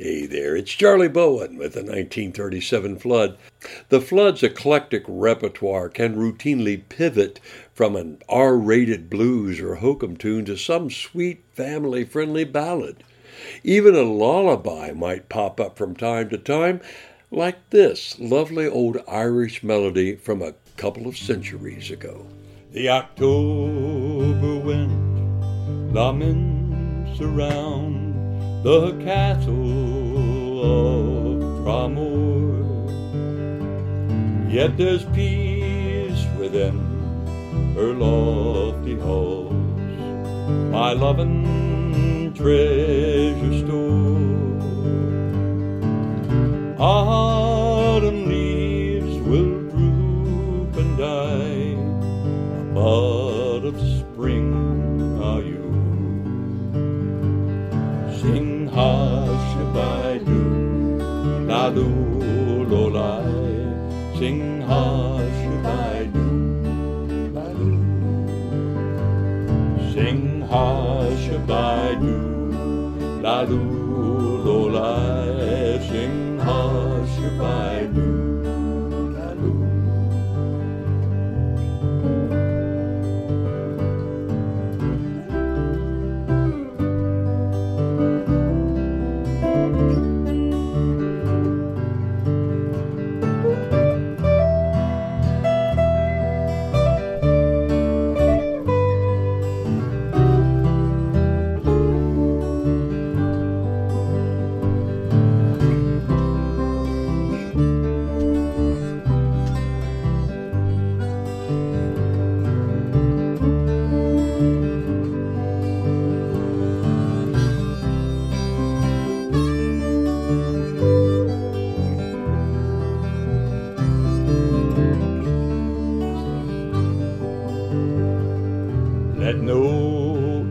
Hey 0.00 0.26
there, 0.26 0.54
it's 0.54 0.70
Charlie 0.70 1.08
Bowen 1.08 1.56
with 1.56 1.72
the 1.72 1.80
1937 1.80 3.00
Flood. 3.00 3.36
The 3.88 4.00
Flood's 4.00 4.44
eclectic 4.44 5.02
repertoire 5.08 5.88
can 5.88 6.14
routinely 6.14 6.88
pivot 6.88 7.40
from 7.74 7.96
an 7.96 8.22
R 8.28 8.56
rated 8.56 9.10
blues 9.10 9.58
or 9.58 9.74
hokum 9.74 10.16
tune 10.16 10.44
to 10.44 10.56
some 10.56 10.88
sweet 10.88 11.42
family 11.52 12.04
friendly 12.04 12.44
ballad. 12.44 13.02
Even 13.64 13.96
a 13.96 14.02
lullaby 14.02 14.92
might 14.92 15.28
pop 15.28 15.58
up 15.58 15.76
from 15.76 15.96
time 15.96 16.28
to 16.28 16.38
time, 16.38 16.80
like 17.32 17.70
this 17.70 18.20
lovely 18.20 18.68
old 18.68 18.98
Irish 19.08 19.64
melody 19.64 20.14
from 20.14 20.42
a 20.42 20.54
couple 20.76 21.08
of 21.08 21.18
centuries 21.18 21.90
ago. 21.90 22.24
The 22.70 22.88
October 22.88 24.60
wind 24.60 25.92
laments 25.92 27.20
around 27.20 28.07
the 28.62 28.92
castle 29.04 29.54
of 30.62 31.40
Dromore. 31.62 32.90
Yet 34.50 34.76
there's 34.76 35.04
peace 35.06 36.26
within 36.38 36.78
her 37.74 37.92
lofty 37.94 38.98
halls, 38.98 39.52
my 40.72 40.92
loving 40.92 42.34
treasure 42.34 43.58
store. 43.64 44.18
Autumn 46.80 47.27
Hush-a-by-doo, 58.78 60.50
la-doo, 61.48 62.62
lo-li, 62.70 63.66
sing 64.16 64.40
hush-a-by-doo, 64.68 66.36
la-doo. 67.34 67.78
Sing 69.92 70.22
hush-a-by-doo, 70.52 72.22
la-doo, 73.20 73.66
lo-li, 74.46 75.82
sing 75.90 76.16
hush-a-by-doo, 76.38 78.27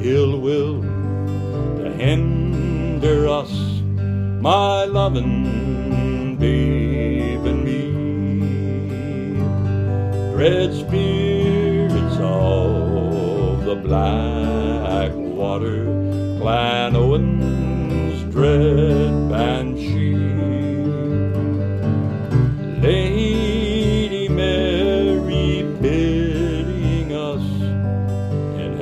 ill 0.00 0.40
will 0.40 0.82
to 0.82 1.90
hinder 1.96 3.28
us, 3.28 3.52
my 4.40 4.84
loving 4.84 6.36
babe 6.36 7.44
and 7.44 7.64
me. 7.64 7.84
Dread 10.32 10.72
spirits 10.74 12.16
of 12.20 13.64
the 13.64 13.76
black 13.76 15.12
water, 15.14 15.84
Clan 16.40 16.96
Owen's 16.96 17.73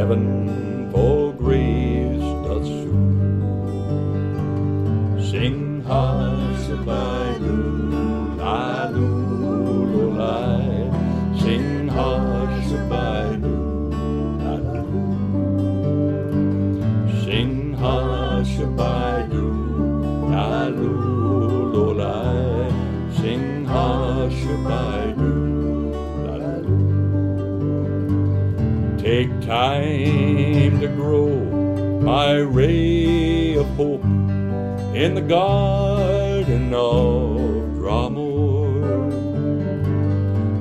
heaven 0.00 0.90
for 0.90 1.34
grace 1.34 2.28
doth 2.46 2.64
sue. 2.64 3.12
Sing 5.30 5.82
hush-a-by-doo, 5.86 7.19
Take 29.10 29.40
time 29.40 30.78
to 30.78 30.86
grow 30.86 31.30
my 32.00 32.34
ray 32.36 33.56
of 33.56 33.66
hope 33.70 34.04
in 34.94 35.14
the 35.16 35.20
garden 35.20 36.72
of 36.72 37.40
Dromore. 37.74 39.10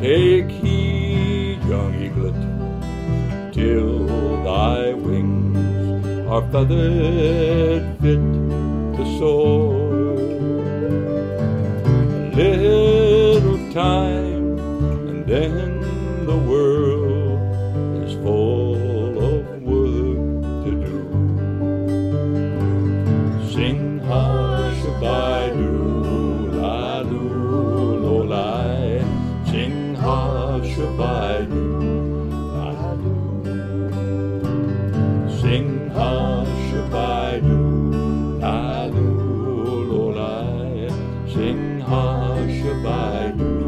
Take 0.00 0.50
heed, 0.50 1.62
young 1.66 1.94
eaglet, 2.02 2.34
till 3.52 4.08
thy 4.42 4.92
wings 4.92 6.26
are 6.26 6.42
feathered 6.50 7.96
fit 8.00 8.24
to 8.96 9.18
soar. 9.20 10.16
A 12.34 12.36
little 12.36 13.72
time, 13.72 14.58
and 14.58 15.24
then 15.26 15.80
the 16.26 16.36
world 16.36 16.61
Sing 41.72 43.61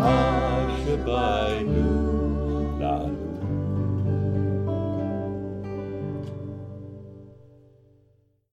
Hashabaynu. 0.00 2.01